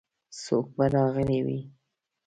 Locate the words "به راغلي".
0.75-1.39